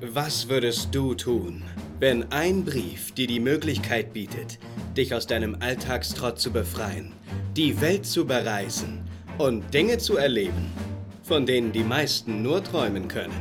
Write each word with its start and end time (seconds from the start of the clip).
Was 0.00 0.48
würdest 0.48 0.94
du 0.94 1.12
tun, 1.14 1.64
wenn 1.98 2.30
ein 2.30 2.64
Brief 2.64 3.10
dir 3.10 3.26
die 3.26 3.40
Möglichkeit 3.40 4.12
bietet, 4.12 4.60
dich 4.96 5.12
aus 5.12 5.26
deinem 5.26 5.56
Alltagstrott 5.58 6.38
zu 6.38 6.52
befreien, 6.52 7.12
die 7.56 7.80
Welt 7.80 8.06
zu 8.06 8.24
bereisen 8.24 9.00
und 9.38 9.74
Dinge 9.74 9.98
zu 9.98 10.16
erleben, 10.16 10.70
von 11.24 11.46
denen 11.46 11.72
die 11.72 11.82
meisten 11.82 12.44
nur 12.44 12.62
träumen 12.62 13.08
können? 13.08 13.34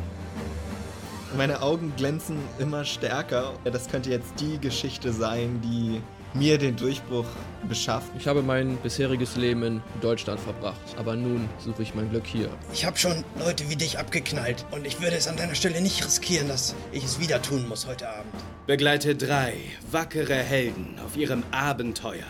Meine 1.38 1.62
Augen 1.62 1.94
glänzen 1.96 2.40
immer 2.58 2.84
stärker. 2.86 3.54
Das 3.64 3.88
könnte 3.88 4.10
jetzt 4.10 4.34
die 4.40 4.58
Geschichte 4.58 5.14
sein, 5.14 5.62
die 5.64 6.02
mir 6.38 6.58
den 6.58 6.76
Durchbruch 6.76 7.26
beschafft. 7.68 8.12
Ich 8.18 8.28
habe 8.28 8.42
mein 8.42 8.78
bisheriges 8.78 9.36
Leben 9.36 9.64
in 9.64 9.82
Deutschland 10.02 10.40
verbracht, 10.40 10.80
aber 10.98 11.16
nun 11.16 11.50
suche 11.60 11.84
ich 11.84 11.96
mein 11.96 12.10
Glück 12.10 12.26
hier. 12.26 12.50
Ich 12.74 12.86
habe 12.86 12.98
schon 12.98 13.24
Leute 13.40 13.70
wie 13.70 13.76
dich 13.76 13.98
abgeknallt 13.98 14.66
und 14.72 14.86
ich 14.86 15.02
würde 15.02 15.16
es 15.16 15.28
an 15.28 15.38
deiner 15.38 15.56
Stelle 15.56 15.82
nicht 15.82 16.06
riskieren, 16.06 16.48
dass 16.48 16.76
ich 16.92 17.04
es 17.04 17.20
wieder 17.20 17.42
tun 17.42 17.68
muss 17.68 17.88
heute 17.88 18.08
Abend. 18.10 18.34
Begleite 18.68 19.16
drei 19.16 19.54
wackere 19.92 20.36
Helden 20.36 20.96
auf 21.06 21.18
ihrem 21.18 21.44
Abenteuer, 21.52 22.26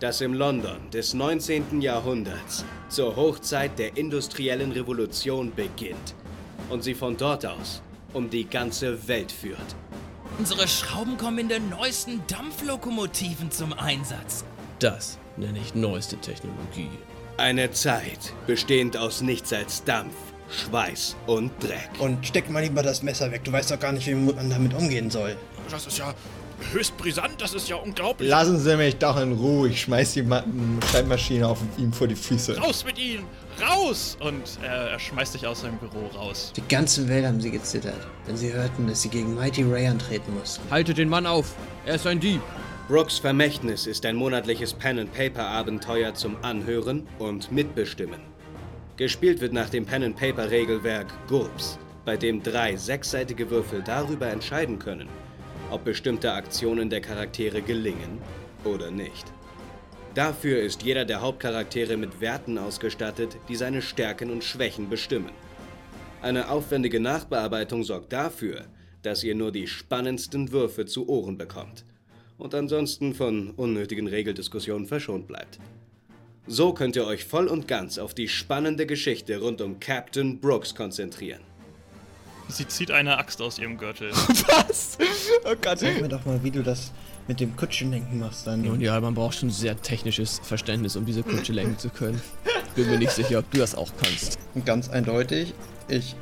das 0.00 0.20
im 0.20 0.34
London 0.34 0.90
des 0.92 1.14
19. 1.14 1.80
Jahrhunderts 1.80 2.64
zur 2.88 3.16
Hochzeit 3.16 3.78
der 3.78 3.96
industriellen 3.96 4.72
Revolution 4.72 5.52
beginnt 5.54 6.14
und 6.70 6.82
sie 6.82 6.94
von 6.94 7.16
dort 7.16 7.46
aus 7.46 7.82
um 8.12 8.28
die 8.28 8.44
ganze 8.44 9.08
Welt 9.08 9.32
führt. 9.32 9.74
Unsere 10.38 10.66
Schrauben 10.66 11.16
kommen 11.18 11.38
in 11.38 11.48
den 11.48 11.68
neuesten 11.68 12.22
Dampflokomotiven 12.26 13.50
zum 13.50 13.72
Einsatz. 13.72 14.44
Das 14.78 15.18
nenne 15.36 15.58
ich 15.58 15.74
neueste 15.74 16.16
Technologie. 16.16 16.90
Eine 17.36 17.70
Zeit 17.70 18.32
bestehend 18.46 18.96
aus 18.96 19.20
nichts 19.20 19.52
als 19.52 19.84
Dampf, 19.84 20.14
Schweiß 20.52 21.16
und 21.26 21.50
Dreck. 21.62 21.90
Und 21.98 22.26
steck 22.26 22.50
mal 22.50 22.62
lieber 22.62 22.82
das 22.82 23.02
Messer 23.02 23.30
weg. 23.32 23.44
Du 23.44 23.52
weißt 23.52 23.70
doch 23.70 23.80
gar 23.80 23.92
nicht, 23.92 24.06
wie 24.06 24.14
man 24.14 24.50
damit 24.50 24.74
umgehen 24.74 25.10
soll. 25.10 25.36
Das 25.70 25.86
ist 25.86 25.98
ja 25.98 26.14
höchst 26.72 26.96
brisant, 26.96 27.40
das 27.40 27.54
ist 27.54 27.68
ja 27.68 27.76
unglaublich. 27.76 28.28
Lassen 28.28 28.58
Sie 28.58 28.76
mich 28.76 28.96
doch 28.96 29.18
in 29.18 29.32
Ruhe. 29.32 29.68
Ich 29.68 29.82
schmeiß 29.82 30.12
die 30.12 30.22
Ma 30.22 30.44
Schreibmaschine 30.90 31.48
auf 31.48 31.58
ihm 31.78 31.92
vor 31.92 32.06
die 32.06 32.14
Füße. 32.14 32.58
Raus 32.58 32.84
mit 32.84 32.98
Ihnen! 32.98 33.24
Raus! 33.60 34.16
Und 34.20 34.42
äh, 34.62 34.92
er 34.92 34.98
schmeißt 34.98 35.34
dich 35.34 35.46
aus 35.46 35.62
seinem 35.62 35.78
Büro 35.78 36.06
raus. 36.14 36.52
Die 36.56 36.66
ganze 36.68 37.08
Welt 37.08 37.26
haben 37.26 37.40
sie 37.40 37.50
gezittert, 37.50 38.06
wenn 38.26 38.36
sie 38.36 38.52
hörten, 38.52 38.86
dass 38.86 39.02
sie 39.02 39.08
gegen 39.08 39.34
Mighty 39.34 39.62
Ray 39.62 39.86
antreten 39.86 40.34
mussten. 40.38 40.62
Haltet 40.70 40.98
den 40.98 41.08
Mann 41.08 41.26
auf! 41.26 41.54
Er 41.84 41.96
ist 41.96 42.06
ein 42.06 42.20
Dieb! 42.20 42.40
Brooks 42.88 43.18
Vermächtnis 43.18 43.86
ist 43.86 44.04
ein 44.04 44.16
monatliches 44.16 44.74
Pen-and-Paper-Abenteuer 44.74 46.14
zum 46.14 46.36
Anhören 46.42 47.06
und 47.18 47.52
Mitbestimmen. 47.52 48.31
Gespielt 48.98 49.40
wird 49.40 49.54
nach 49.54 49.70
dem 49.70 49.86
Pen-and-Paper-Regelwerk 49.86 51.06
GURPS, 51.26 51.78
bei 52.04 52.18
dem 52.18 52.42
drei 52.42 52.76
sechsseitige 52.76 53.48
Würfel 53.48 53.82
darüber 53.82 54.28
entscheiden 54.28 54.78
können, 54.78 55.08
ob 55.70 55.84
bestimmte 55.84 56.32
Aktionen 56.32 56.90
der 56.90 57.00
Charaktere 57.00 57.62
gelingen 57.62 58.18
oder 58.64 58.90
nicht. 58.90 59.32
Dafür 60.14 60.60
ist 60.60 60.82
jeder 60.82 61.06
der 61.06 61.22
Hauptcharaktere 61.22 61.96
mit 61.96 62.20
Werten 62.20 62.58
ausgestattet, 62.58 63.38
die 63.48 63.56
seine 63.56 63.80
Stärken 63.80 64.30
und 64.30 64.44
Schwächen 64.44 64.90
bestimmen. 64.90 65.32
Eine 66.20 66.50
aufwendige 66.50 67.00
Nachbearbeitung 67.00 67.84
sorgt 67.84 68.12
dafür, 68.12 68.66
dass 69.02 69.24
ihr 69.24 69.34
nur 69.34 69.52
die 69.52 69.68
spannendsten 69.68 70.52
Würfe 70.52 70.84
zu 70.84 71.08
Ohren 71.08 71.38
bekommt 71.38 71.86
und 72.36 72.54
ansonsten 72.54 73.14
von 73.14 73.52
unnötigen 73.52 74.06
Regeldiskussionen 74.06 74.86
verschont 74.86 75.26
bleibt. 75.26 75.58
So 76.46 76.72
könnt 76.72 76.96
ihr 76.96 77.06
euch 77.06 77.24
voll 77.24 77.46
und 77.46 77.68
ganz 77.68 77.98
auf 77.98 78.14
die 78.14 78.28
spannende 78.28 78.86
Geschichte 78.86 79.40
rund 79.40 79.60
um 79.60 79.78
Captain 79.78 80.40
Brooks 80.40 80.74
konzentrieren. 80.74 81.42
Sie 82.48 82.66
zieht 82.66 82.90
eine 82.90 83.18
Axt 83.18 83.40
aus 83.40 83.58
ihrem 83.58 83.78
Gürtel. 83.78 84.10
Was? 84.12 84.98
Oh 85.44 85.54
Gott. 85.60 85.78
Sag 85.78 86.00
mir 86.00 86.08
doch 86.08 86.24
mal, 86.26 86.42
wie 86.42 86.50
du 86.50 86.62
das 86.62 86.92
mit 87.28 87.38
dem 87.40 87.56
Kutschenlenken 87.56 88.18
machst 88.18 88.46
dann. 88.46 88.62
Nun 88.62 88.80
ja, 88.80 89.00
man 89.00 89.14
braucht 89.14 89.36
schon 89.36 89.50
sehr 89.50 89.80
technisches 89.80 90.40
Verständnis, 90.42 90.96
um 90.96 91.06
diese 91.06 91.22
Kutsche 91.22 91.52
lenken 91.52 91.78
zu 91.78 91.88
können. 91.88 92.20
Bin 92.74 92.90
mir 92.90 92.98
nicht 92.98 93.12
sicher, 93.12 93.38
ob 93.38 93.48
du 93.52 93.58
das 93.58 93.76
auch 93.76 93.92
kannst. 94.02 94.38
Ganz 94.64 94.88
eindeutig, 94.88 95.54
ich 95.88 96.16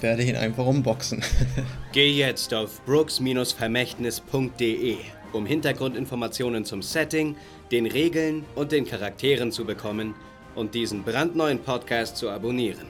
werde 0.00 0.22
ihn 0.22 0.36
einfach 0.36 0.66
umboxen. 0.66 1.24
Geh 1.92 2.12
jetzt 2.12 2.54
auf 2.54 2.80
brooks-vermächtnis.de, 2.86 4.96
um 5.34 5.46
Hintergrundinformationen 5.46 6.64
zum 6.64 6.82
Setting, 6.82 7.36
den 7.70 7.86
Regeln 7.86 8.44
und 8.54 8.72
den 8.72 8.86
Charakteren 8.86 9.52
zu 9.52 9.64
bekommen 9.64 10.14
und 10.54 10.74
diesen 10.74 11.02
brandneuen 11.02 11.58
Podcast 11.58 12.16
zu 12.16 12.30
abonnieren. 12.30 12.86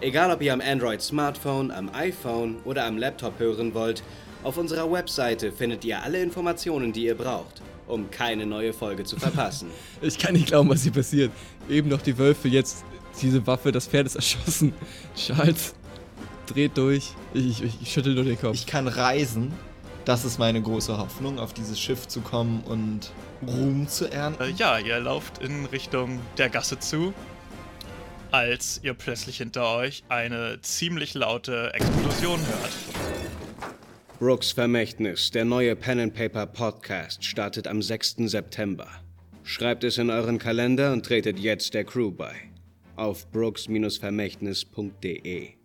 Egal 0.00 0.30
ob 0.30 0.42
ihr 0.42 0.52
am 0.52 0.60
Android 0.60 1.02
Smartphone, 1.02 1.70
am 1.70 1.90
iPhone 1.94 2.56
oder 2.64 2.86
am 2.86 2.96
Laptop 2.96 3.38
hören 3.38 3.74
wollt, 3.74 4.02
auf 4.42 4.56
unserer 4.56 4.90
Webseite 4.90 5.52
findet 5.52 5.84
ihr 5.84 6.02
alle 6.02 6.22
Informationen, 6.22 6.92
die 6.92 7.04
ihr 7.04 7.14
braucht, 7.14 7.60
um 7.86 8.10
keine 8.10 8.46
neue 8.46 8.72
Folge 8.72 9.04
zu 9.04 9.16
verpassen. 9.16 9.68
Ich 10.00 10.18
kann 10.18 10.32
nicht 10.32 10.46
glauben, 10.46 10.70
was 10.70 10.82
hier 10.82 10.92
passiert. 10.92 11.30
Eben 11.68 11.90
noch 11.90 12.00
die 12.00 12.16
Wölfe, 12.16 12.48
jetzt 12.48 12.84
diese 13.20 13.46
Waffe, 13.46 13.70
das 13.70 13.86
Pferd 13.86 14.06
ist 14.06 14.14
erschossen. 14.14 14.72
Charles 15.14 15.74
dreht 16.46 16.76
durch. 16.78 17.12
Ich, 17.34 17.62
ich, 17.62 17.82
ich 17.82 17.92
schüttel 17.92 18.14
nur 18.14 18.24
den 18.24 18.40
Kopf. 18.40 18.54
Ich 18.54 18.66
kann 18.66 18.88
reisen. 18.88 19.52
Das 20.04 20.24
ist 20.24 20.38
meine 20.38 20.62
große 20.62 20.96
Hoffnung, 20.96 21.38
auf 21.38 21.52
dieses 21.52 21.78
Schiff 21.78 22.08
zu 22.08 22.22
kommen 22.22 22.62
und 22.64 23.12
Ruhm 23.46 23.86
zu 23.86 24.10
ernten. 24.10 24.42
Äh, 24.42 24.48
ja, 24.50 24.78
ihr 24.78 24.98
lauft 24.98 25.36
in 25.38 25.66
Richtung 25.66 26.20
der 26.38 26.48
Gasse 26.48 26.78
zu, 26.78 27.12
als 28.30 28.80
ihr 28.82 28.94
plötzlich 28.94 29.36
hinter 29.38 29.76
euch 29.76 30.02
eine 30.08 30.60
ziemlich 30.62 31.12
laute 31.14 31.74
Explosion 31.74 32.40
hört. 32.40 32.70
Brooks 34.18 34.52
Vermächtnis, 34.52 35.30
der 35.30 35.44
neue 35.44 35.76
Pen 35.76 36.00
and 36.00 36.14
Paper 36.14 36.46
Podcast, 36.46 37.22
startet 37.24 37.66
am 37.66 37.82
6. 37.82 38.16
September. 38.26 38.88
Schreibt 39.44 39.84
es 39.84 39.98
in 39.98 40.08
euren 40.10 40.38
Kalender 40.38 40.92
und 40.92 41.06
tretet 41.06 41.38
jetzt 41.38 41.74
der 41.74 41.84
Crew 41.84 42.10
bei. 42.10 42.34
Auf 42.96 43.30
brooks-vermächtnis.de. 43.32 45.59